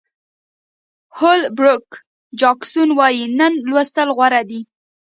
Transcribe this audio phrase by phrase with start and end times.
[1.17, 1.87] هول بروک
[2.39, 4.61] جاکسون وایي نن لوستل غوره دي.